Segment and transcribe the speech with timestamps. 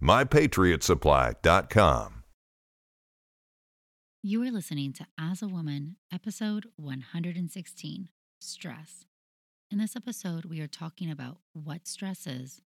[0.00, 2.12] mypatriotsupply.com.
[4.22, 8.08] You are listening to As a Woman, episode 116
[8.40, 9.04] Stress.
[9.70, 12.60] In this episode, we are talking about what stress is,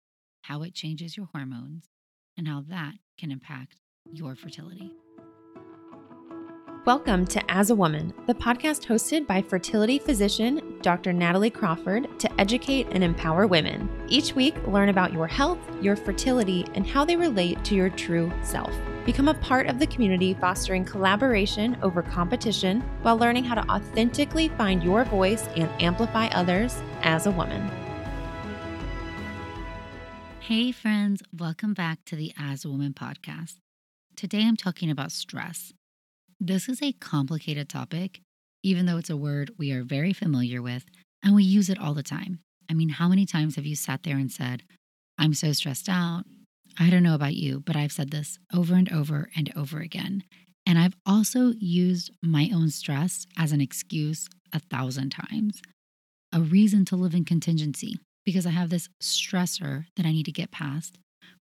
[0.44, 1.90] how it changes your hormones,
[2.38, 4.94] and how that can impact your fertility.
[6.90, 11.14] Welcome to As a Woman, the podcast hosted by fertility physician Dr.
[11.14, 13.88] Natalie Crawford to educate and empower women.
[14.08, 18.32] Each week, learn about your health, your fertility, and how they relate to your true
[18.42, 18.74] self.
[19.06, 24.48] Become a part of the community fostering collaboration over competition while learning how to authentically
[24.48, 27.70] find your voice and amplify others as a woman.
[30.40, 33.58] Hey, friends, welcome back to the As a Woman podcast.
[34.16, 35.72] Today I'm talking about stress.
[36.42, 38.22] This is a complicated topic,
[38.64, 40.86] even though it's a word we are very familiar with
[41.22, 42.40] and we use it all the time.
[42.70, 44.64] I mean, how many times have you sat there and said,
[45.18, 46.24] I'm so stressed out?
[46.80, 50.24] I don't know about you, but I've said this over and over and over again.
[50.66, 55.62] And I've also used my own stress as an excuse a thousand times,
[56.32, 60.32] a reason to live in contingency because I have this stressor that I need to
[60.32, 61.00] get past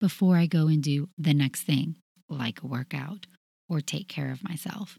[0.00, 1.94] before I go and do the next thing,
[2.28, 3.26] like a workout
[3.70, 4.98] or take care of myself.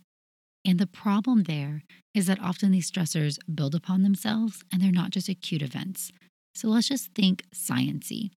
[0.66, 1.84] And the problem there
[2.14, 6.12] is that often these stressors build upon themselves and they're not just acute events.
[6.56, 8.32] So let's just think sciency.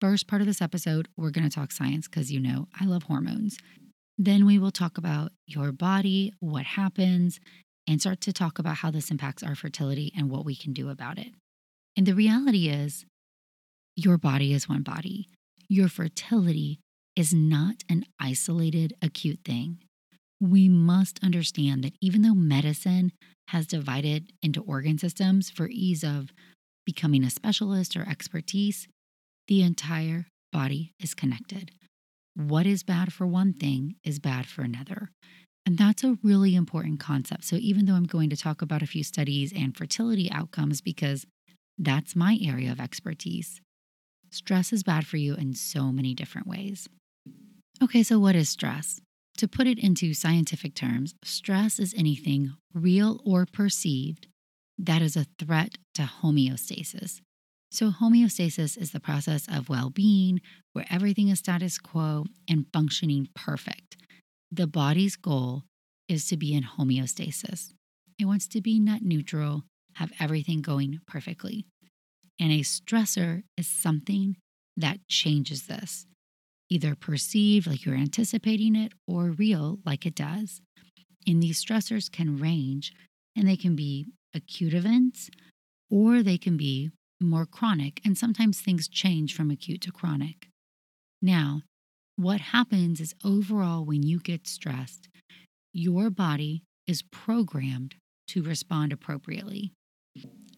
[0.00, 3.04] First part of this episode, we're going to talk science because you know I love
[3.04, 3.58] hormones.
[4.18, 7.38] Then we will talk about your body, what happens,
[7.86, 10.88] and start to talk about how this impacts our fertility and what we can do
[10.88, 11.28] about it.
[11.96, 13.04] And the reality is,
[13.94, 15.28] your body is one body.
[15.68, 16.80] Your fertility
[17.16, 19.78] is not an isolated acute thing.
[20.40, 23.12] We must understand that even though medicine
[23.48, 26.30] has divided into organ systems for ease of
[26.84, 28.86] becoming a specialist or expertise,
[29.48, 31.70] the entire body is connected.
[32.34, 35.10] What is bad for one thing is bad for another.
[35.64, 37.44] And that's a really important concept.
[37.44, 41.26] So, even though I'm going to talk about a few studies and fertility outcomes because
[41.76, 43.60] that's my area of expertise,
[44.30, 46.88] stress is bad for you in so many different ways.
[47.82, 49.02] Okay, so what is stress?
[49.36, 54.28] To put it into scientific terms, stress is anything real or perceived
[54.78, 57.20] that is a threat to homeostasis.
[57.70, 60.40] So, homeostasis is the process of well being
[60.72, 63.96] where everything is status quo and functioning perfect.
[64.50, 65.64] The body's goal
[66.08, 67.72] is to be in homeostasis,
[68.18, 69.64] it wants to be net neutral,
[69.96, 71.66] have everything going perfectly.
[72.40, 74.36] And a stressor is something
[74.78, 76.06] that changes this
[76.68, 80.60] either perceived like you're anticipating it or real like it does.
[81.26, 82.92] And these stressors can range
[83.36, 85.30] and they can be acute events
[85.90, 86.90] or they can be
[87.20, 88.00] more chronic.
[88.04, 90.48] And sometimes things change from acute to chronic.
[91.22, 91.62] Now,
[92.16, 95.08] what happens is overall, when you get stressed,
[95.72, 97.94] your body is programmed
[98.28, 99.72] to respond appropriately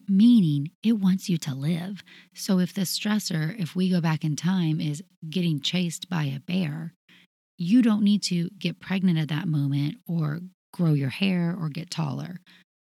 [0.09, 2.03] meaning it wants you to live.
[2.33, 6.39] So if the stressor, if we go back in time, is getting chased by a
[6.39, 6.93] bear,
[7.57, 10.39] you don't need to get pregnant at that moment or
[10.73, 12.39] grow your hair or get taller.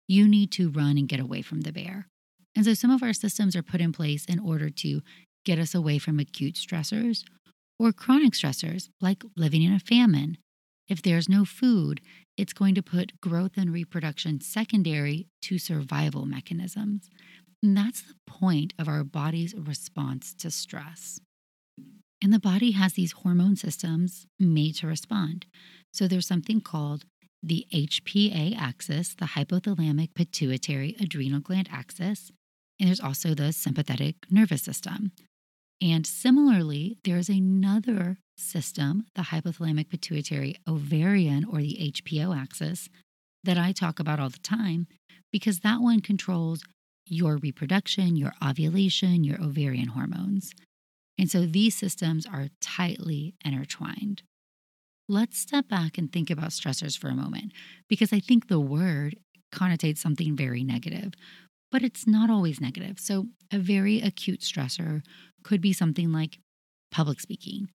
[0.08, 2.08] You need to run and get away from the bear.
[2.56, 5.02] And so some of our systems are put in place in order to
[5.46, 7.24] get us away from acute stressors
[7.80, 10.38] or chronic stressors like living in a famine.
[10.88, 12.02] If there's no food,
[12.38, 17.10] it's going to put growth and reproduction secondary to survival mechanisms.
[17.64, 21.20] And that's the point of our body's response to stress.
[22.22, 25.46] And the body has these hormone systems made to respond.
[25.94, 27.06] So there's something called
[27.42, 32.32] the HPA axis, the hypothalamic pituitary adrenal gland axis.
[32.80, 35.12] And there's also the sympathetic nervous system.
[35.82, 42.90] And similarly, there's another system, the hypothalamic pituitary ovarian or the HPO axis,
[43.44, 44.88] that I talk about all the time,
[45.32, 46.64] because that one controls
[47.08, 50.52] your reproduction, your ovulation, your ovarian hormones.
[51.18, 54.24] And so these systems are tightly intertwined.
[55.08, 57.54] Let's step back and think about stressors for a moment,
[57.88, 59.18] because I think the word
[59.54, 61.14] connotates something very negative,
[61.72, 63.00] but it's not always negative.
[63.00, 65.04] So, a very acute stressor
[65.44, 66.40] could be something like
[66.92, 67.70] public speaking.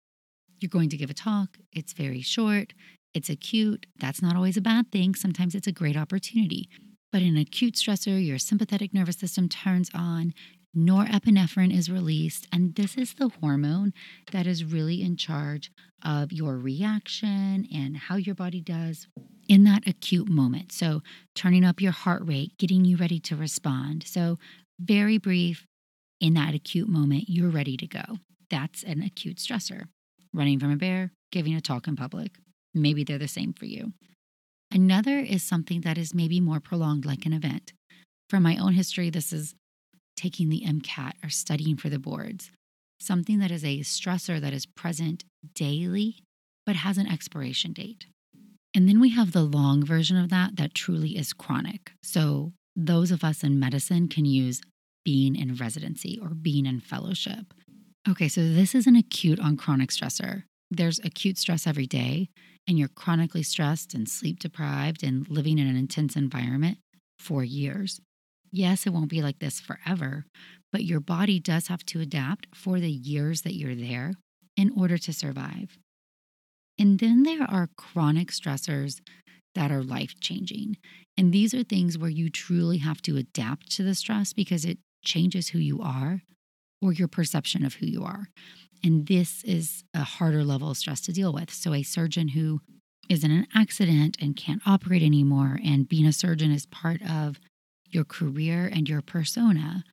[0.60, 2.74] You're going to give a talk, it's very short,
[3.14, 3.86] it's acute.
[4.00, 5.16] That's not always a bad thing.
[5.16, 6.70] Sometimes it's a great opportunity.
[7.12, 10.34] But in acute stressor, your sympathetic nervous system turns on,
[10.78, 13.94] norepinephrine is released, and this is the hormone
[14.32, 15.72] that is really in charge
[16.06, 19.08] of your reaction and how your body does
[19.48, 20.72] in that acute moment.
[20.72, 21.02] So,
[21.34, 24.04] turning up your heart rate, getting you ready to respond.
[24.06, 24.38] So,
[24.80, 25.66] very brief,
[26.22, 28.20] in that acute moment, you're ready to go.
[28.50, 29.86] That's an acute stressor.
[30.34, 32.36] Running from a bear, giving a talk in public.
[32.74, 33.94] Maybe they're the same for you.
[34.72, 37.74] Another is something that is maybe more prolonged, like an event.
[38.30, 39.56] From my own history, this is
[40.16, 42.52] taking the MCAT or studying for the boards,
[43.00, 45.24] something that is a stressor that is present
[45.56, 46.18] daily
[46.66, 48.06] but has an expiration date.
[48.76, 51.94] And then we have the long version of that that truly is chronic.
[52.04, 54.62] So, those of us in medicine can use
[55.04, 57.56] being in residency or being in fellowship.
[58.08, 60.44] Okay, so this is an acute on chronic stressor.
[60.72, 62.30] There's acute stress every day,
[62.68, 66.78] and you're chronically stressed and sleep deprived and living in an intense environment
[67.18, 68.00] for years.
[68.52, 70.26] Yes, it won't be like this forever,
[70.72, 74.14] but your body does have to adapt for the years that you're there
[74.56, 75.78] in order to survive.
[76.78, 79.02] And then there are chronic stressors
[79.56, 80.78] that are life changing.
[81.18, 84.78] And these are things where you truly have to adapt to the stress because it
[85.04, 86.22] changes who you are
[86.82, 88.30] or your perception of who you are.
[88.84, 91.52] And this is a harder level of stress to deal with.
[91.52, 92.62] So, a surgeon who
[93.10, 97.40] is in an accident and can't operate anymore, and being a surgeon is part of
[97.90, 99.84] your career and your persona,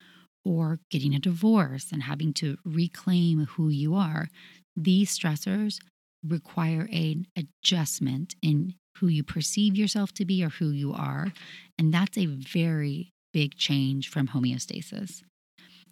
[0.45, 4.29] or getting a divorce and having to reclaim who you are,
[4.77, 5.79] these stressors
[6.23, 11.33] require an adjustment in who you perceive yourself to be or who you are.
[11.79, 15.23] And that's a very big change from homeostasis.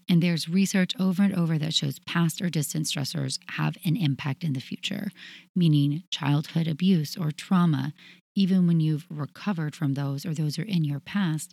[0.08, 4.44] And there's research over and over that shows past or distant stressors have an impact
[4.44, 5.10] in the future,
[5.56, 7.92] meaning childhood abuse or trauma,
[8.36, 11.52] even when you've recovered from those or those are in your past,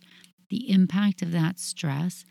[0.50, 2.24] the impact of that stress,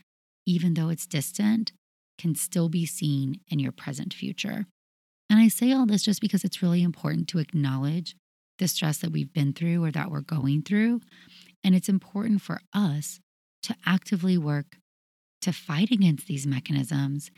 [0.45, 1.71] even though it's distant,
[2.19, 4.67] can still be seen in your present future.
[5.29, 8.15] And I say all this just because it's really important to acknowledge
[8.59, 11.01] the stress that we've been through or that we're going through.
[11.63, 13.19] And it's important for us
[13.63, 14.77] to actively work
[15.41, 17.31] to fight against these mechanisms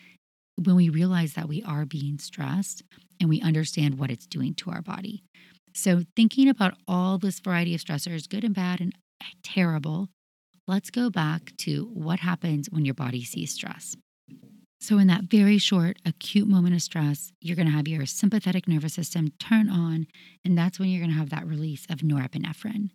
[0.62, 2.84] when we realize that we are being stressed
[3.20, 5.24] and we understand what it's doing to our body.
[5.74, 8.94] So, thinking about all this variety of stressors, good and bad and
[9.44, 10.10] terrible,
[10.68, 13.96] let's go back to what happens when your body sees stress.
[14.80, 18.68] So, in that very short, acute moment of stress, you're going to have your sympathetic
[18.68, 20.08] nervous system turn on,
[20.46, 22.90] and that's when you're going to have that release of norepinephrine.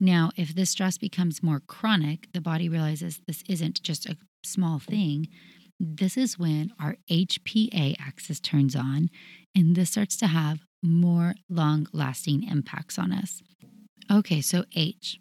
[0.00, 4.78] Now, if this stress becomes more chronic, the body realizes this isn't just a small
[4.78, 5.28] thing.
[5.80, 9.10] This is when our HPA axis turns on,
[9.54, 13.42] and this starts to have more long lasting impacts on us.
[14.10, 15.18] Okay, so H,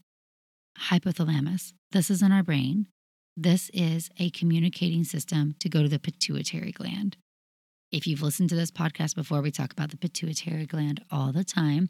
[0.77, 1.73] hypothalamus.
[1.91, 2.87] This is in our brain.
[3.35, 7.17] This is a communicating system to go to the pituitary gland.
[7.91, 11.43] If you've listened to this podcast before, we talk about the pituitary gland all the
[11.43, 11.89] time.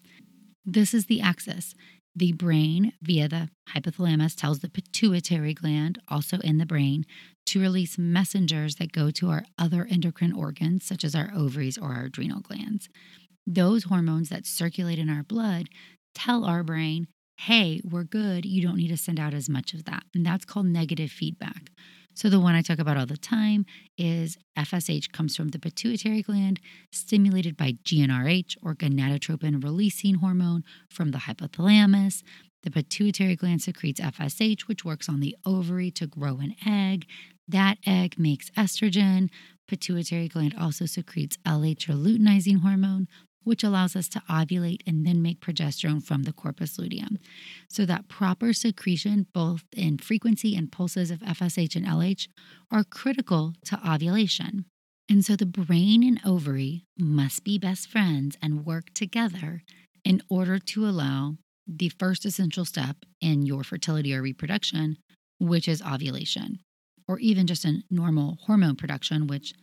[0.65, 1.73] This is the axis.
[2.15, 7.05] The brain, via the hypothalamus, tells the pituitary gland, also in the brain,
[7.47, 11.93] to release messengers that go to our other endocrine organs, such as our ovaries or
[11.93, 12.87] our adrenal glands.
[13.47, 15.69] Those hormones that circulate in our blood
[16.13, 18.45] tell our brain, hey, we're good.
[18.45, 20.03] You don't need to send out as much of that.
[20.13, 21.71] And that's called negative feedback.
[22.15, 23.65] So, the one I talk about all the time
[23.97, 26.59] is FSH comes from the pituitary gland,
[26.91, 32.21] stimulated by GnRH or gonadotropin releasing hormone from the hypothalamus.
[32.61, 37.05] The pituitary gland secretes FSH, which works on the ovary to grow an egg.
[37.47, 39.29] That egg makes estrogen.
[39.67, 43.07] Pituitary gland also secretes LH or luteinizing hormone,
[43.43, 47.17] which allows us to ovulate and then make progesterone from the corpus luteum.
[47.69, 52.27] So, that proper secretion, both in frequency and pulses of FSH and LH,
[52.71, 54.65] are critical to ovulation.
[55.09, 59.63] And so, the brain and ovary must be best friends and work together
[60.03, 61.35] in order to allow
[61.67, 64.97] the first essential step in your fertility or reproduction,
[65.39, 66.59] which is ovulation,
[67.07, 69.53] or even just a normal hormone production, which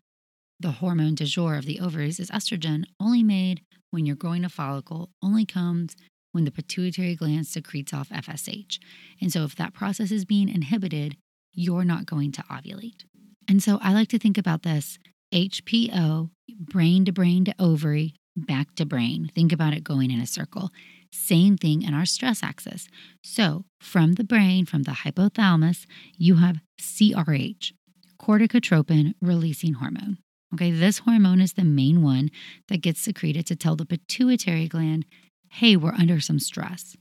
[0.61, 3.63] The hormone du jour of the ovaries is estrogen, only made
[3.93, 5.97] when you're growing a follicle, only comes
[6.33, 8.79] when the pituitary gland secretes off FSH.
[9.23, 11.17] And so, if that process is being inhibited,
[11.55, 13.05] you're not going to ovulate.
[13.49, 14.99] And so, I like to think about this
[15.33, 19.31] HPO, brain to brain to ovary, back to brain.
[19.35, 20.69] Think about it going in a circle.
[21.11, 22.87] Same thing in our stress axis.
[23.25, 25.87] So, from the brain, from the hypothalamus,
[26.19, 27.73] you have CRH,
[28.21, 30.19] corticotropin releasing hormone.
[30.53, 32.31] Okay, this hormone is the main one
[32.69, 35.07] that gets secreted to tell the pituitary gland,
[35.49, 36.97] hey, we're under some stress.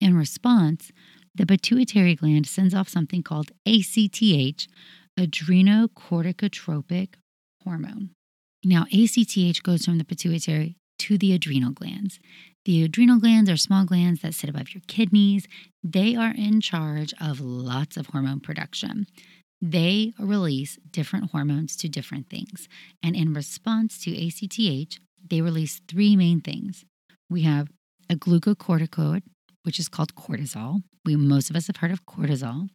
[0.00, 0.92] In response,
[1.34, 4.66] the pituitary gland sends off something called ACTH,
[5.18, 7.14] adrenocorticotropic
[7.64, 8.10] hormone.
[8.64, 12.20] Now, ACTH goes from the pituitary to the adrenal glands.
[12.64, 15.48] The adrenal glands are small glands that sit above your kidneys.
[15.82, 19.06] They are in charge of lots of hormone production.
[19.64, 22.68] They release different hormones to different things.
[23.00, 24.98] And in response to ACTH,
[25.30, 26.84] they release three main things.
[27.30, 27.68] We have
[28.10, 29.22] a glucocorticoid,
[29.62, 30.82] which is called cortisol.
[31.04, 32.70] We most of us have heard of cortisol.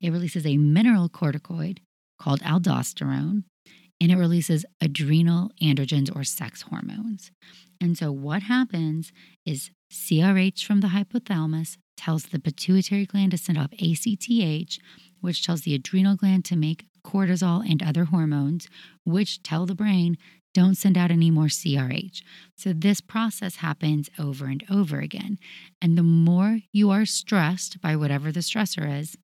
[0.00, 1.78] It releases a mineral corticoid
[2.18, 3.44] called aldosterone,
[4.00, 7.30] and it releases adrenal androgens or sex hormones.
[7.82, 9.12] And so, what happens
[9.44, 14.78] is CRH from the hypothalamus tells the pituitary gland to send off ACTH,
[15.20, 18.68] which tells the adrenal gland to make cortisol and other hormones,
[19.04, 20.16] which tell the brain,
[20.52, 22.22] don't send out any more CRH.
[22.56, 25.38] So, this process happens over and over again.
[25.80, 29.16] And the more you are stressed by whatever the stressor is,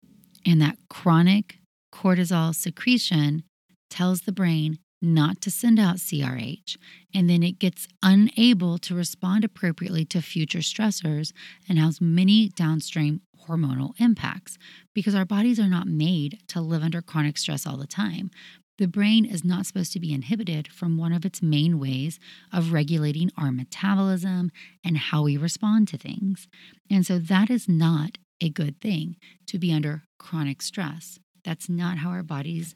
[0.45, 1.59] and that chronic
[1.93, 3.43] cortisol secretion
[3.91, 6.77] tells the brain, not to send out CRH,
[7.15, 11.33] and then it gets unable to respond appropriately to future stressors
[11.69, 14.59] and has many downstream hormonal impacts
[14.95, 18.31] because our bodies are not made to live under chronic stress all the time.
[18.79, 22.19] The brain is not supposed to be inhibited from one of its main ways
[22.53, 24.51] of regulating our metabolism
[24.85, 26.47] and how we respond to things.
[26.91, 29.17] And so that is not a good thing
[29.47, 31.19] to be under chronic stress.
[31.43, 32.75] That's not how our bodies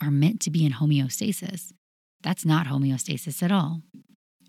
[0.00, 1.72] are meant to be in homeostasis.
[2.22, 3.82] That's not homeostasis at all.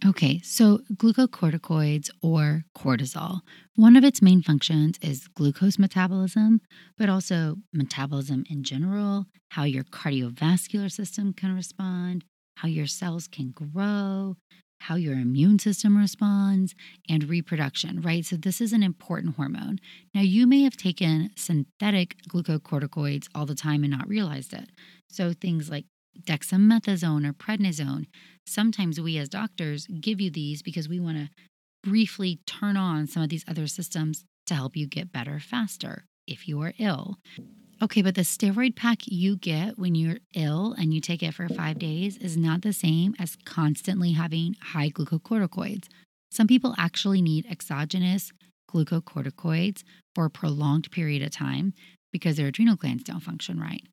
[0.06, 3.42] Okay, so glucocorticoids or cortisol,
[3.76, 6.62] one of its main functions is glucose metabolism,
[6.98, 12.24] but also metabolism in general, how your cardiovascular system can respond,
[12.56, 14.38] how your cells can grow,
[14.80, 16.76] how your immune system responds,
[17.10, 18.26] and reproduction, right?
[18.26, 19.80] So, this is an important hormone.
[20.16, 24.70] Now, you may have taken synthetic glucocorticoids all the time and not realized it.
[25.10, 25.86] So, things like
[26.22, 28.08] dexamethasone or prednisone,
[28.46, 31.30] sometimes we as doctors give you these because we want to
[31.84, 36.48] briefly turn on some of these other systems to help you get better faster if
[36.48, 37.18] you are ill.
[37.82, 41.48] Okay, but the steroid pack you get when you're ill and you take it for
[41.48, 45.88] five days is not the same as constantly having high glucocorticoids.
[46.30, 48.34] Some people actually need exogenous
[48.70, 51.74] glucocorticoids for a prolonged period of time
[52.12, 53.84] because their adrenal glands don't function right.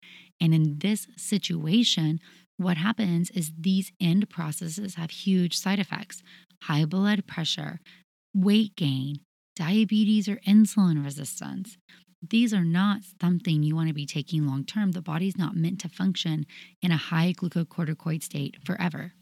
[0.40, 2.20] And in this situation,
[2.56, 6.22] what happens is these end processes have huge side effects
[6.62, 7.80] high blood pressure,
[8.34, 9.20] weight gain,
[9.54, 11.76] diabetes, or insulin resistance.
[12.28, 14.92] These are not something you want to be taking long term.
[14.92, 16.46] The body's not meant to function
[16.80, 19.12] in a high glucocorticoid state forever.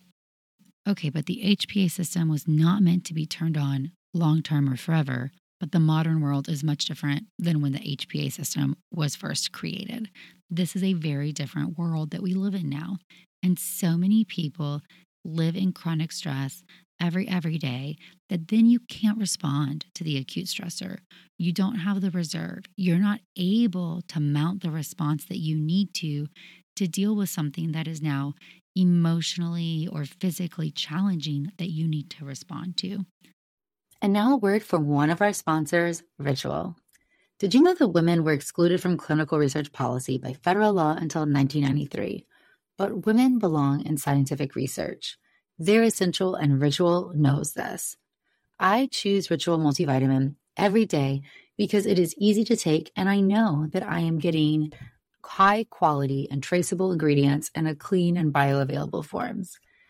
[0.88, 4.76] Okay, but the HPA system was not meant to be turned on long term or
[4.76, 5.32] forever,
[5.64, 10.10] but the modern world is much different than when the HPA system was first created.
[10.50, 12.98] This is a very different world that we live in now.
[13.42, 14.82] And so many people
[15.24, 16.62] live in chronic stress
[17.00, 17.96] every every day
[18.28, 20.98] that then you can't respond to the acute stressor.
[21.38, 22.64] You don't have the reserve.
[22.76, 26.26] You're not able to mount the response that you need to
[26.76, 28.34] to deal with something that is now
[28.76, 33.06] emotionally or physically challenging that you need to respond to.
[34.04, 36.76] And now a word from one of our sponsors, Ritual.
[37.38, 41.22] Did you know that women were excluded from clinical research policy by federal law until
[41.22, 42.26] 1993?
[42.76, 45.16] But women belong in scientific research.
[45.58, 47.96] They're essential, and Ritual knows this.
[48.60, 51.22] I choose Ritual multivitamin every day
[51.56, 54.74] because it is easy to take, and I know that I am getting
[55.24, 59.58] high quality and traceable ingredients in a clean and bioavailable forms.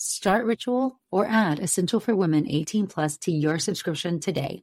[0.00, 4.62] Start Ritual or add Essential for Women 18 Plus to your subscription today.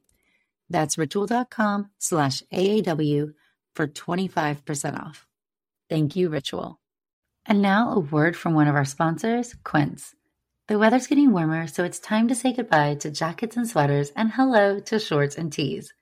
[0.70, 3.34] That's ritual.com slash AAW
[3.74, 5.26] for 25% off.
[5.90, 6.80] Thank you, Ritual.
[7.44, 10.14] And now a word from one of our sponsors, Quince.
[10.68, 14.32] The weather's getting warmer, so it's time to say goodbye to jackets and sweaters and
[14.32, 15.92] hello to shorts and tees.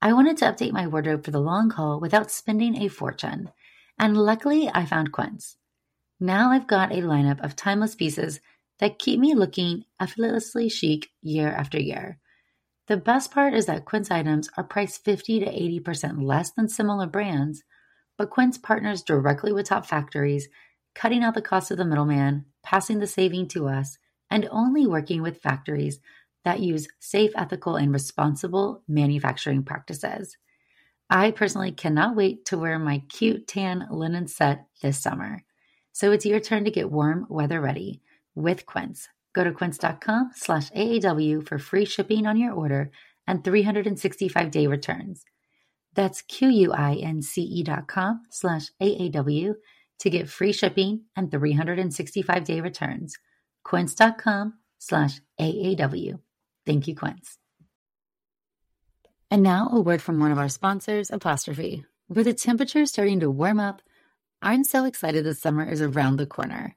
[0.00, 3.50] I wanted to update my wardrobe for the long haul without spending a fortune,
[3.98, 5.58] and luckily I found Quince.
[6.18, 8.40] Now I've got a lineup of timeless pieces
[8.78, 12.18] that keep me looking effortlessly chic year after year.
[12.88, 17.06] The best part is that Quince items are priced 50 to 80% less than similar
[17.06, 17.62] brands,
[18.18, 20.48] but Quince partners directly with top factories,
[20.94, 23.98] cutting out the cost of the middleman, passing the saving to us,
[24.30, 26.00] and only working with factories
[26.44, 30.36] that use safe, ethical, and responsible manufacturing practices.
[31.08, 35.44] I personally cannot wait to wear my cute tan linen set this summer.
[35.92, 38.00] So it's your turn to get warm weather ready
[38.34, 39.08] with Quince.
[39.34, 42.90] Go to quince.com slash AAW for free shipping on your order
[43.26, 45.24] and 365 day returns.
[45.94, 49.54] That's Q-U-I-N-C-E dot com slash AAW
[50.00, 53.14] to get free shipping and 365 day returns.
[53.64, 56.18] Quince.com slash AAW.
[56.66, 57.38] Thank you, Quince.
[59.30, 61.84] And now a word from one of our sponsors, Apostrophe.
[62.08, 63.80] With the temperature starting to warm up,
[64.42, 66.76] I'm so excited the summer is around the corner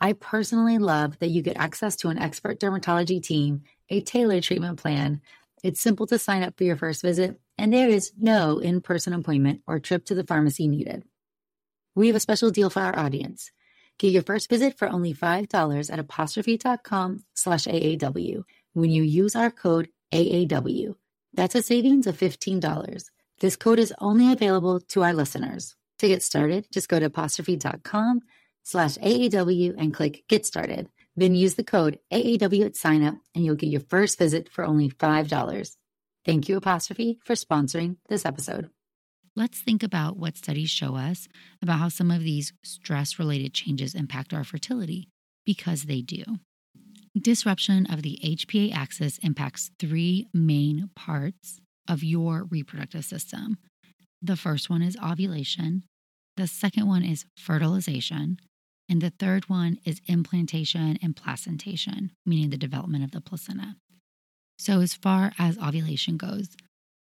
[0.00, 4.78] I personally love that you get access to an expert dermatology team, a tailored treatment
[4.78, 5.20] plan.
[5.64, 9.12] It's simple to sign up for your first visit, and there is no in person
[9.12, 11.04] appointment or trip to the pharmacy needed.
[11.96, 13.50] We have a special deal for our audience.
[13.98, 18.44] Get your first visit for only $5 at apostrophe.com slash AAW
[18.74, 20.94] when you use our code AAW.
[21.34, 23.04] That's a savings of $15.
[23.40, 25.74] This code is only available to our listeners.
[25.98, 28.20] To get started, just go to apostrophe.com
[28.64, 30.88] slash AAW and click Get Started.
[31.16, 34.88] Then use the code AAW at signup and you'll get your first visit for only
[34.88, 35.76] $5.
[36.24, 38.70] Thank you, Apostrophe, for sponsoring this episode.
[39.34, 41.28] Let's think about what studies show us
[41.62, 45.08] about how some of these stress related changes impact our fertility,
[45.46, 46.24] because they do.
[47.16, 53.58] Disruption of the HPA axis impacts three main parts of your reproductive system.
[54.20, 55.84] The first one is ovulation,
[56.36, 58.38] the second one is fertilization,
[58.88, 63.76] and the third one is implantation and placentation, meaning the development of the placenta.
[64.58, 66.56] So, as far as ovulation goes,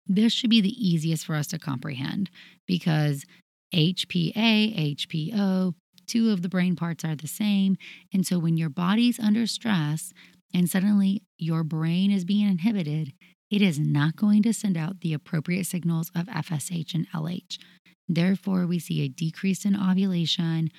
[0.06, 2.30] this should be the easiest for us to comprehend
[2.68, 3.26] because
[3.74, 5.74] HPA, HPO,
[6.08, 7.78] two of the brain parts are the same.
[8.14, 10.14] And so, when your body's under stress
[10.54, 13.14] and suddenly your brain is being inhibited,
[13.50, 17.58] it is not going to send out the appropriate signals of FSH and LH.
[18.08, 20.70] Therefore, we see a decrease in ovulation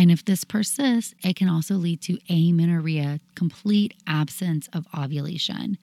[0.00, 5.76] and if this persists, it can also lead to amenorrhea, complete absence of ovulation.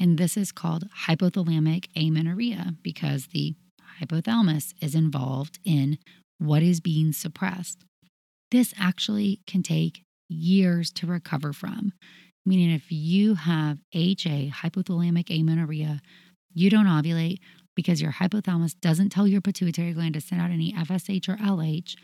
[0.00, 3.54] And this is called hypothalamic amenorrhea because the
[4.02, 5.98] hypothalamus is involved in
[6.38, 7.84] what is being suppressed.
[8.50, 11.92] This actually can take years to recover from.
[12.44, 16.00] Meaning, if you have HA, hypothalamic amenorrhea,
[16.52, 17.38] you don't ovulate
[17.76, 21.94] because your hypothalamus doesn't tell your pituitary gland to send out any FSH or LH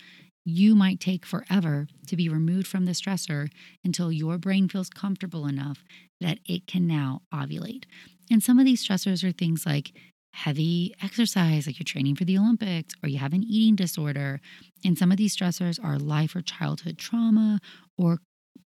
[0.46, 3.48] you might take forever to be removed from the stressor
[3.84, 5.82] until your brain feels comfortable enough
[6.20, 7.84] that it can now ovulate.
[8.30, 9.92] And some of these stressors are things like
[10.32, 14.40] heavy exercise, like you're training for the Olympics, or you have an eating disorder.
[14.84, 17.58] And some of these stressors are life or childhood trauma
[17.98, 18.18] or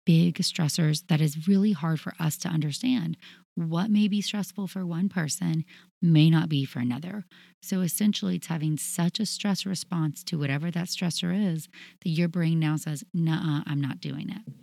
[0.04, 3.18] big stressors that is really hard for us to understand.
[3.58, 5.66] What may be stressful for one person
[6.00, 7.26] may not be for another.
[7.60, 11.68] So essentially, it's having such a stress response to whatever that stressor is
[12.04, 14.54] that your brain now says, Nah, I'm not doing it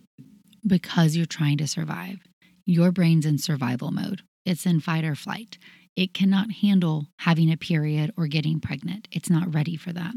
[0.64, 2.18] because you're trying to survive.
[2.66, 5.58] Your brain's in survival mode, it's in fight or flight.
[5.96, 9.08] It cannot handle having a period or getting pregnant.
[9.10, 10.14] It's not ready for that.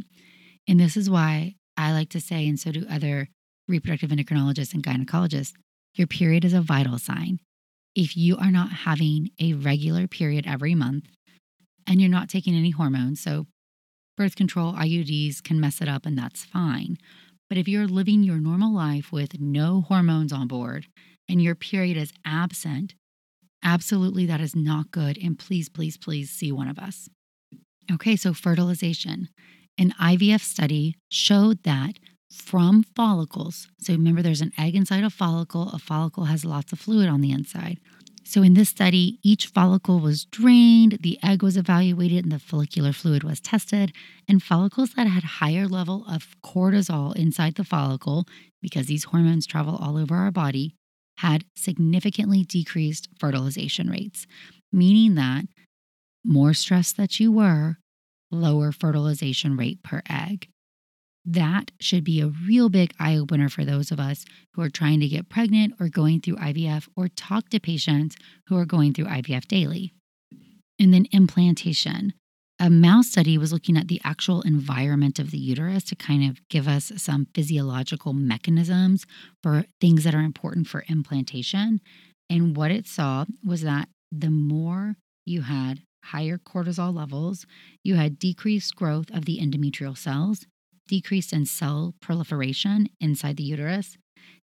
[0.67, 3.29] And this is why I like to say, and so do other
[3.67, 5.53] reproductive endocrinologists and gynecologists,
[5.95, 7.39] your period is a vital sign.
[7.97, 11.05] If you are not having a regular period every month
[11.87, 13.47] and you're not taking any hormones, so
[14.15, 16.99] birth control, IUDs can mess it up, and that's fine.
[17.49, 20.85] But if you're living your normal life with no hormones on board
[21.27, 22.93] and your period is absent,
[23.63, 25.17] absolutely that is not good.
[25.17, 27.09] And please, please, please see one of us.
[27.91, 29.29] Okay, so fertilization.
[29.79, 31.93] An IVF study showed that
[32.31, 36.79] from follicles, so remember there's an egg inside a follicle, a follicle has lots of
[36.79, 37.79] fluid on the inside.
[38.23, 42.91] So, in this study, each follicle was drained, the egg was evaluated, and the follicular
[42.91, 43.93] fluid was tested.
[44.27, 48.25] And follicles that had higher level of cortisol inside the follicle,
[48.61, 50.75] because these hormones travel all over our body,
[51.19, 54.27] had significantly decreased fertilization rates,
[54.73, 55.45] meaning that
[56.25, 57.77] more stress that you were,
[58.29, 60.49] lower fertilization rate per egg.
[61.29, 65.01] That should be a real big eye opener for those of us who are trying
[65.01, 68.15] to get pregnant or going through IVF or talk to patients
[68.47, 69.93] who are going through IVF daily.
[70.79, 72.13] And then implantation.
[72.59, 76.39] A mouse study was looking at the actual environment of the uterus to kind of
[76.47, 79.05] give us some physiological mechanisms
[79.43, 81.81] for things that are important for implantation.
[82.29, 87.45] And what it saw was that the more you had higher cortisol levels,
[87.83, 90.45] you had decreased growth of the endometrial cells,
[90.87, 93.97] decrease in cell proliferation inside the uterus,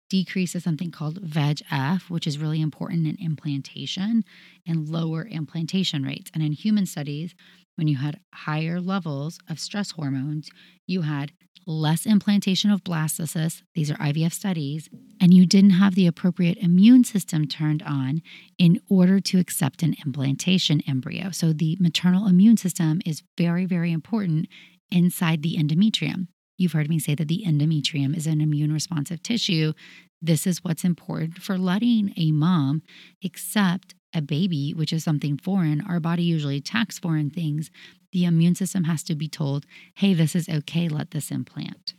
[0.08, 4.24] decrease of something called VEGF, which is really important in implantation,
[4.66, 6.30] and lower implantation rates.
[6.32, 7.34] And in human studies,
[7.76, 10.50] when you had higher levels of stress hormones,
[10.86, 11.32] you had
[11.66, 14.88] less implantation of blastocysts, these are IVF studies,
[15.20, 18.22] and you didn't have the appropriate immune system turned on
[18.58, 21.30] in order to accept an implantation embryo.
[21.30, 24.48] So the maternal immune system is very, very important
[24.90, 26.28] inside the endometrium.
[26.56, 29.72] You've heard me say that the endometrium is an immune responsive tissue.
[30.20, 32.82] This is what's important for letting a mom
[33.24, 35.80] accept a baby, which is something foreign.
[35.80, 37.70] Our body usually attacks foreign things.
[38.12, 41.94] The immune system has to be told, hey, this is okay, let this implant.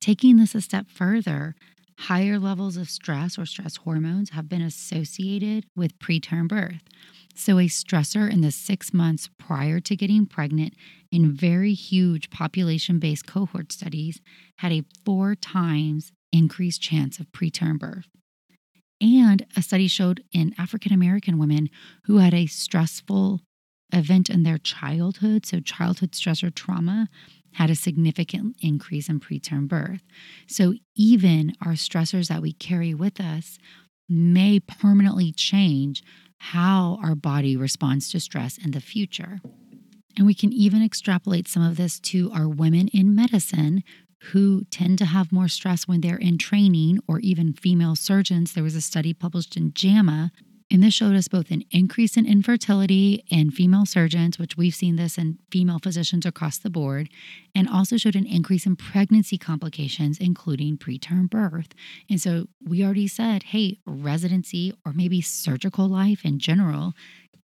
[0.00, 1.54] Taking this a step further,
[1.98, 6.82] higher levels of stress or stress hormones have been associated with preterm birth.
[7.34, 10.74] So, a stressor in the six months prior to getting pregnant
[11.10, 14.20] in very huge population based cohort studies
[14.56, 18.08] had a four times increased chance of preterm birth.
[19.00, 21.68] And a study showed in African American women
[22.04, 23.40] who had a stressful
[23.92, 27.08] event in their childhood, so childhood stress or trauma,
[27.52, 30.02] had a significant increase in preterm birth.
[30.46, 33.58] So even our stressors that we carry with us
[34.08, 36.02] may permanently change
[36.38, 39.40] how our body responds to stress in the future.
[40.16, 43.82] And we can even extrapolate some of this to our women in medicine
[44.32, 48.52] who tend to have more stress when they're in training, or even female surgeons.
[48.52, 50.32] There was a study published in JAMA,
[50.70, 54.96] and this showed us both an increase in infertility in female surgeons, which we've seen
[54.96, 57.08] this in female physicians across the board,
[57.54, 61.68] and also showed an increase in pregnancy complications, including preterm birth.
[62.10, 66.92] And so we already said, hey, residency or maybe surgical life in general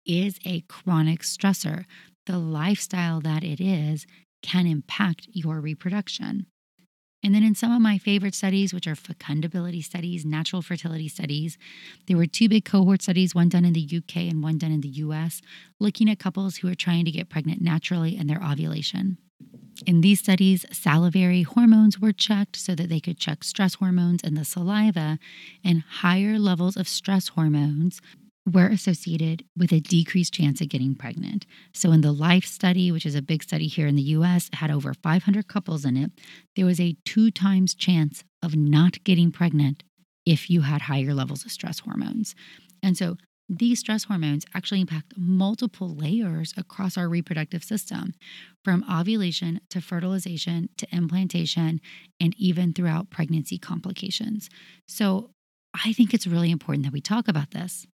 [0.04, 1.84] is a chronic stressor
[2.26, 4.06] the lifestyle that it is
[4.42, 6.46] can impact your reproduction.
[7.22, 11.58] And then in some of my favorite studies, which are fecundability studies, natural fertility studies,
[12.06, 14.80] there were two big cohort studies, one done in the UK and one done in
[14.80, 15.42] the US,
[15.80, 19.18] looking at couples who are trying to get pregnant naturally and their ovulation.
[19.84, 24.34] In these studies, salivary hormones were checked so that they could check stress hormones in
[24.34, 25.18] the saliva,
[25.62, 28.00] and higher levels of stress hormones
[28.46, 31.44] were associated with a decreased chance of getting pregnant.
[31.74, 34.70] So, in the LIFE study, which is a big study here in the US, had
[34.70, 36.12] over 500 couples in it,
[36.54, 39.82] there was a two times chance of not getting pregnant
[40.24, 42.34] if you had higher levels of stress hormones.
[42.82, 43.16] And so,
[43.48, 48.12] these stress hormones actually impact multiple layers across our reproductive system,
[48.64, 51.80] from ovulation to fertilization to implantation,
[52.20, 54.48] and even throughout pregnancy complications.
[54.86, 55.30] So,
[55.84, 57.86] I think it's really important that we talk about this.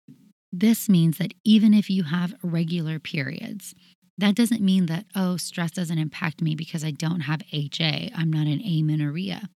[0.52, 3.74] This means that even if you have regular periods,
[4.18, 8.12] that doesn't mean that, oh, stress doesn't impact me because I don't have HA.
[8.14, 9.48] I'm not an amenorrhea.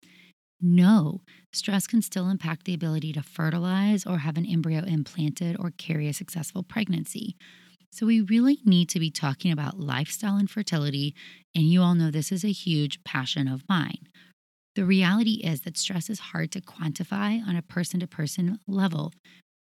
[0.61, 1.21] No,
[1.53, 6.09] stress can still impact the ability to fertilize or have an embryo implanted or carry
[6.09, 7.37] a successful pregnancy.
[7.91, 11.15] So, we really need to be talking about lifestyle and fertility.
[11.55, 14.09] And you all know this is a huge passion of mine.
[14.75, 19.13] The reality is that stress is hard to quantify on a person to person level.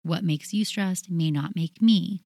[0.05, 2.21] What makes you stressed may not make me.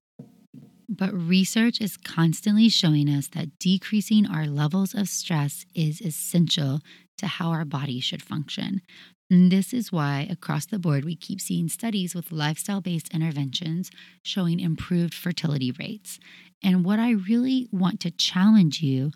[0.89, 6.81] But research is constantly showing us that decreasing our levels of stress is essential
[7.19, 8.81] to how our body should function.
[9.29, 13.91] And this is why, across the board, we keep seeing studies with lifestyle based interventions
[14.23, 16.19] showing improved fertility rates.
[16.61, 19.11] And what I really want to challenge you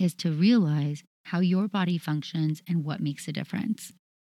[0.00, 3.92] is to realize how your body functions and what makes a difference.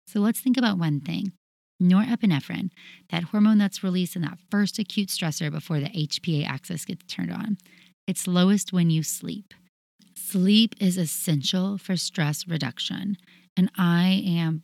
[0.06, 1.32] So let's think about one thing
[1.82, 2.70] norepinephrine,
[3.10, 7.32] that hormone that's released in that first acute stressor before the HPA axis gets turned
[7.32, 7.58] on.
[8.08, 9.54] It's lowest when you sleep.
[10.16, 13.18] Sleep is essential for stress reduction.
[13.56, 14.64] And I am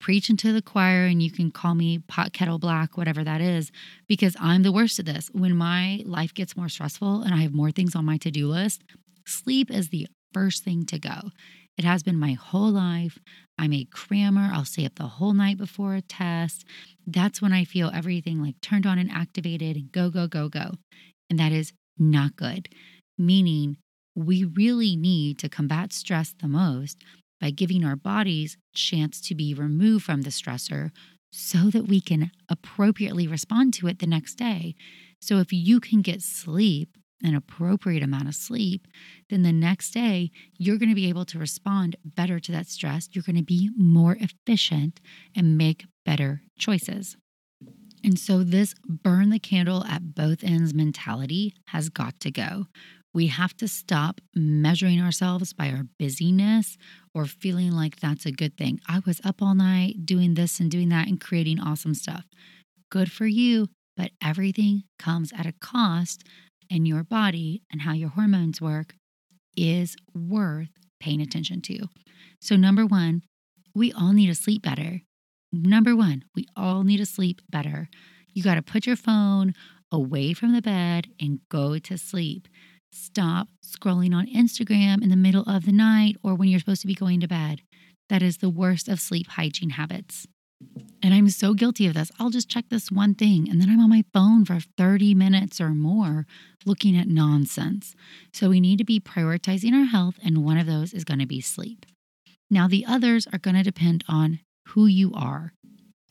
[0.00, 3.72] preaching to the choir, and you can call me pot kettle black, whatever that is,
[4.08, 5.28] because I'm the worst at this.
[5.32, 8.48] When my life gets more stressful and I have more things on my to do
[8.48, 8.82] list,
[9.26, 11.30] sleep is the first thing to go.
[11.76, 13.18] It has been my whole life.
[13.58, 14.50] I'm a crammer.
[14.52, 16.64] I'll stay up the whole night before a test.
[17.06, 20.72] That's when I feel everything like turned on and activated and go, go, go, go.
[21.28, 22.68] And that is not good,
[23.18, 23.76] meaning
[24.14, 27.02] we really need to combat stress the most
[27.40, 30.90] by giving our bodies chance to be removed from the stressor
[31.30, 34.74] so that we can appropriately respond to it the next day.
[35.20, 38.86] So if you can get sleep, an appropriate amount of sleep,
[39.30, 43.08] then the next day you're going to be able to respond better to that stress.
[43.12, 45.00] You're going to be more efficient
[45.34, 47.16] and make better choices.
[48.04, 52.66] And so, this burn the candle at both ends mentality has got to go.
[53.16, 56.76] We have to stop measuring ourselves by our busyness
[57.14, 58.78] or feeling like that's a good thing.
[58.86, 62.26] I was up all night doing this and doing that and creating awesome stuff.
[62.90, 66.24] Good for you, but everything comes at a cost,
[66.70, 68.94] and your body and how your hormones work
[69.56, 70.68] is worth
[71.00, 71.86] paying attention to.
[72.40, 73.22] So, number one,
[73.74, 75.02] we all need to sleep better.
[75.52, 77.88] Number one, we all need to sleep better.
[78.32, 79.54] You got to put your phone
[79.92, 82.48] away from the bed and go to sleep.
[82.92, 86.86] Stop scrolling on Instagram in the middle of the night or when you're supposed to
[86.86, 87.60] be going to bed.
[88.08, 90.26] That is the worst of sleep hygiene habits.
[91.02, 92.10] And I'm so guilty of this.
[92.18, 95.60] I'll just check this one thing and then I'm on my phone for 30 minutes
[95.60, 96.26] or more
[96.64, 97.94] looking at nonsense.
[98.32, 101.26] So we need to be prioritizing our health, and one of those is going to
[101.26, 101.86] be sleep.
[102.50, 105.52] Now, the others are going to depend on who you are.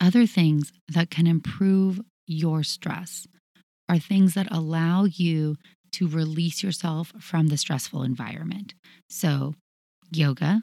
[0.00, 3.26] Other things that can improve your stress
[3.88, 5.56] are things that allow you
[5.92, 8.74] to release yourself from the stressful environment.
[9.08, 9.54] So,
[10.10, 10.62] yoga,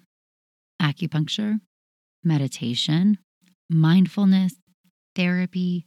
[0.82, 1.60] acupuncture,
[2.24, 3.18] meditation,
[3.70, 4.54] mindfulness,
[5.16, 5.86] therapy,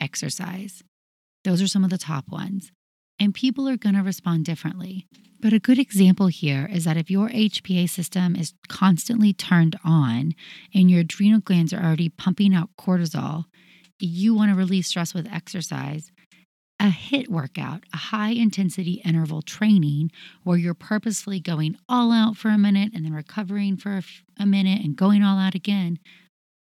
[0.00, 0.82] exercise.
[1.44, 2.70] Those are some of the top ones.
[3.20, 5.06] And people are going to respond differently.
[5.40, 10.32] But a good example here is that if your HPA system is constantly turned on
[10.74, 13.44] and your adrenal glands are already pumping out cortisol,
[14.00, 16.10] you want to release stress with exercise,
[16.80, 20.10] a HIIT workout, a high intensity interval training
[20.44, 24.02] where you're purposefully going all out for a minute and then recovering for a,
[24.40, 25.98] a, minute and going all out again,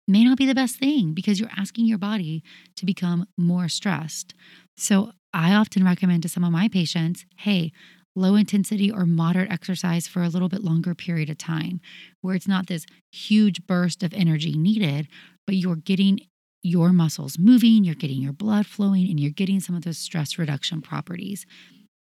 [0.07, 2.43] may not be the best thing because you're asking your body
[2.75, 4.33] to become more stressed.
[4.75, 7.71] So, I often recommend to some of my patients hey,
[8.15, 11.81] low intensity or moderate exercise for a little bit longer period of time,
[12.21, 15.07] where it's not this huge burst of energy needed,
[15.47, 16.19] but you're getting
[16.61, 20.37] your muscles moving, you're getting your blood flowing, and you're getting some of those stress
[20.37, 21.45] reduction properties.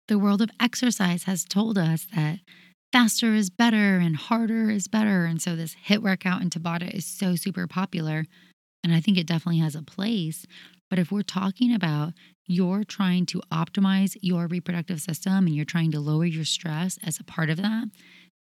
[0.07, 2.39] The world of exercise has told us that
[2.91, 5.25] faster is better and harder is better.
[5.25, 8.25] And so this HIIT workout in Tabata is so super popular.
[8.83, 10.45] And I think it definitely has a place.
[10.89, 12.13] But if we're talking about
[12.47, 17.19] you're trying to optimize your reproductive system and you're trying to lower your stress as
[17.19, 17.87] a part of that,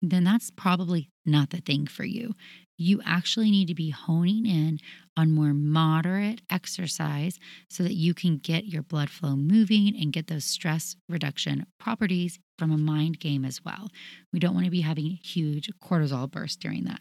[0.00, 2.34] then that's probably not the thing for you.
[2.76, 4.78] You actually need to be honing in
[5.16, 7.38] on more moderate exercise
[7.68, 12.38] so that you can get your blood flow moving and get those stress reduction properties
[12.56, 13.88] from a mind game as well.
[14.32, 17.00] We don't want to be having huge cortisol bursts during that.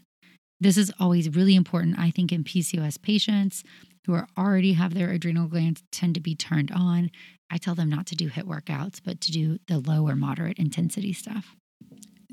[0.60, 3.64] This is always really important, I think, in PCOS patients
[4.08, 7.12] who are already have their adrenal glands tend to be turned on.
[7.52, 10.58] I tell them not to do HIIT workouts, but to do the low or moderate
[10.58, 11.56] intensity stuff.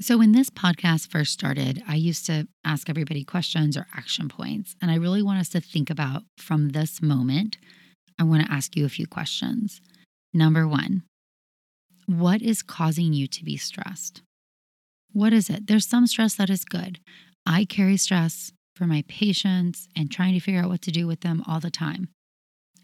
[0.00, 4.74] So, when this podcast first started, I used to ask everybody questions or action points.
[4.82, 7.58] And I really want us to think about from this moment,
[8.18, 9.80] I want to ask you a few questions.
[10.32, 11.04] Number one,
[12.06, 14.22] what is causing you to be stressed?
[15.12, 15.68] What is it?
[15.68, 16.98] There's some stress that is good.
[17.46, 21.20] I carry stress for my patients and trying to figure out what to do with
[21.20, 22.08] them all the time.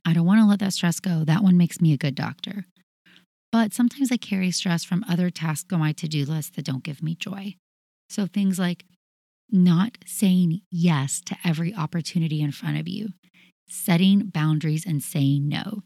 [0.05, 1.25] I don't want to let that stress go.
[1.25, 2.67] That one makes me a good doctor.
[3.53, 6.85] But sometimes I carry stress from other tasks on my to do list that don't
[6.85, 7.57] give me joy.
[8.09, 8.85] So things like
[9.51, 13.09] not saying yes to every opportunity in front of you,
[13.69, 15.83] setting boundaries and saying no,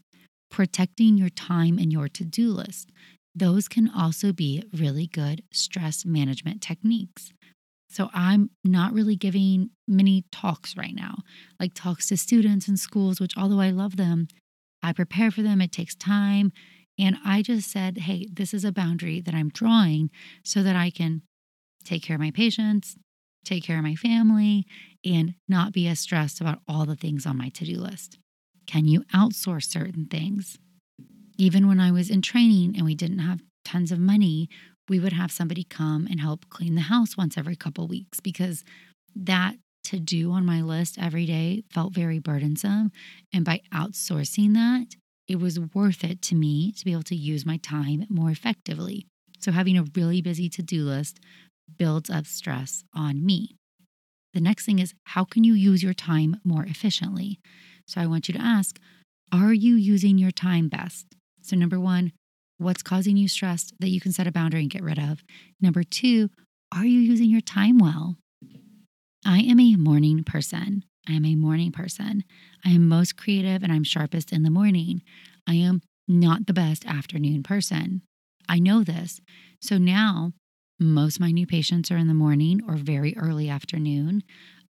[0.51, 2.91] protecting your time and your to do list.
[3.33, 7.33] Those can also be really good stress management techniques.
[7.89, 11.19] So I'm not really giving many talks right now,
[11.59, 14.27] like talks to students in schools, which although I love them,
[14.83, 15.61] I prepare for them.
[15.61, 16.51] It takes time.
[16.97, 20.09] And I just said, hey, this is a boundary that I'm drawing
[20.43, 21.21] so that I can
[21.83, 22.95] take care of my patients,
[23.43, 24.65] take care of my family,
[25.03, 28.17] and not be as stressed about all the things on my to do list?
[28.65, 30.57] Can you outsource certain things?
[31.37, 34.49] Even when I was in training and we didn't have tons of money,
[34.87, 38.63] we would have somebody come and help clean the house once every couple weeks because
[39.15, 39.55] that
[39.85, 42.91] to do on my list every day felt very burdensome.
[43.33, 44.95] And by outsourcing that,
[45.27, 49.07] it was worth it to me to be able to use my time more effectively.
[49.39, 51.19] So, having a really busy to do list
[51.77, 53.55] builds up stress on me.
[54.33, 57.39] The next thing is how can you use your time more efficiently?
[57.87, 58.79] So, I want you to ask
[59.31, 61.07] Are you using your time best?
[61.41, 62.11] So, number one,
[62.57, 65.23] what's causing you stress that you can set a boundary and get rid of?
[65.59, 66.29] Number two,
[66.71, 68.17] are you using your time well?
[69.25, 70.83] I am a morning person.
[71.07, 72.23] I am a morning person.
[72.63, 75.01] I am most creative and I'm sharpest in the morning.
[75.47, 78.01] I am not the best afternoon person.
[78.47, 79.21] I know this.
[79.61, 80.33] So now,
[80.79, 84.23] most my new patients are in the morning or very early afternoon.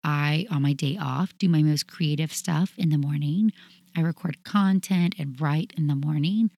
[0.03, 3.51] I, on my day off, do my most creative stuff in the morning.
[3.95, 6.51] I record content and write in the morning.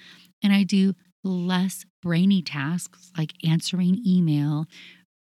[0.44, 4.66] And I do less brainy tasks like answering email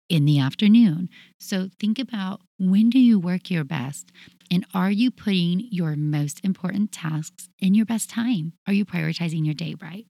[0.07, 1.09] in the afternoon.
[1.39, 4.11] So think about when do you work your best?
[4.53, 8.51] And are you putting your most important tasks in your best time?
[8.67, 10.05] Are you prioritizing your day right?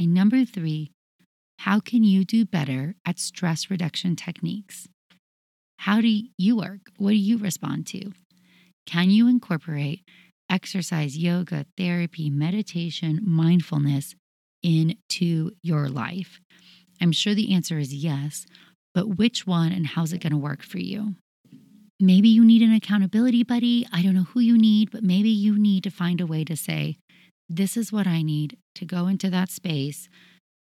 [0.00, 0.90] And number three,
[1.60, 4.88] how can you do better at stress reduction techniques?
[5.78, 6.90] How do you work?
[6.96, 8.10] What do you respond to?
[8.84, 10.02] Can you incorporate
[10.50, 14.16] exercise, yoga, therapy, meditation, mindfulness
[14.60, 16.40] into your life?
[17.00, 18.44] I'm sure the answer is yes,
[18.92, 21.14] but which one and how's it going to work for you?
[22.00, 23.84] Maybe you need an accountability buddy.
[23.92, 26.56] I don't know who you need, but maybe you need to find a way to
[26.56, 26.96] say,
[27.48, 30.08] This is what I need to go into that space,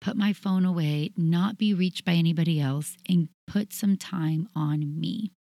[0.01, 4.99] put my phone away, not be reached by anybody else, and put some time on
[4.99, 5.33] me.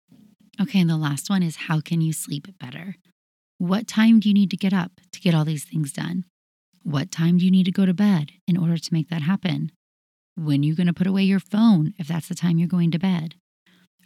[0.61, 2.97] Okay, and the last one is how can you sleep better?
[3.59, 6.25] What time do you need to get up to get all these things done?
[6.83, 9.71] What time do you need to go to bed in order to make that happen?
[10.35, 12.91] When are you going to put away your phone if that's the time you're going
[12.91, 13.37] to bed?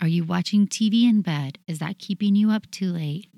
[0.00, 1.58] Are you watching TV in bed?
[1.66, 3.28] Is that keeping you up too late?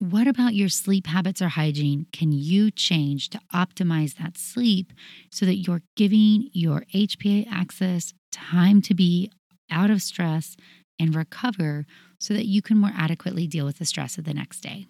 [0.00, 4.92] What about your sleep habits or hygiene can you change to optimize that sleep
[5.30, 9.30] so that you're giving your HPA axis time to be
[9.70, 10.56] out of stress
[10.98, 11.86] and recover
[12.18, 14.86] so that you can more adequately deal with the stress of the next day?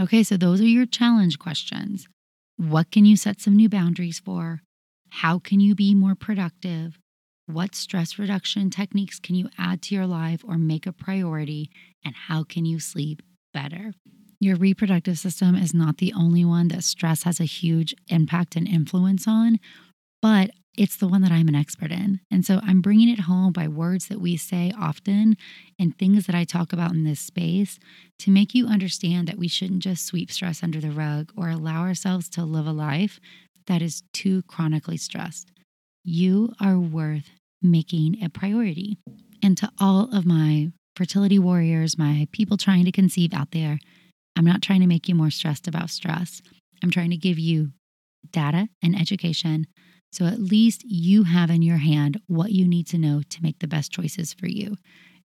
[0.00, 2.06] Okay, so those are your challenge questions.
[2.56, 4.60] What can you set some new boundaries for?
[5.10, 7.00] How can you be more productive?
[7.46, 11.70] What stress reduction techniques can you add to your life or make a priority?
[12.02, 13.92] And how can you sleep better?
[14.40, 18.66] Your reproductive system is not the only one that stress has a huge impact and
[18.66, 19.58] influence on,
[20.22, 22.20] but it's the one that I'm an expert in.
[22.30, 25.36] And so I'm bringing it home by words that we say often
[25.78, 27.78] and things that I talk about in this space
[28.20, 31.82] to make you understand that we shouldn't just sweep stress under the rug or allow
[31.82, 33.20] ourselves to live a life
[33.66, 35.50] that is too chronically stressed.
[36.04, 37.30] You are worth
[37.62, 38.98] making a priority.
[39.42, 43.78] And to all of my fertility warriors, my people trying to conceive out there,
[44.36, 46.42] I'm not trying to make you more stressed about stress.
[46.82, 47.72] I'm trying to give you
[48.30, 49.66] data and education
[50.14, 53.58] so at least you have in your hand what you need to know to make
[53.58, 54.76] the best choices for you.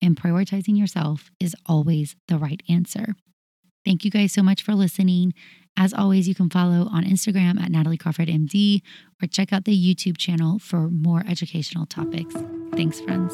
[0.01, 3.15] And prioritizing yourself is always the right answer.
[3.85, 5.33] Thank you guys so much for listening.
[5.75, 8.81] As always, you can follow on Instagram at Natalie Crawford MD
[9.21, 12.35] or check out the YouTube channel for more educational topics.
[12.75, 13.33] Thanks, friends.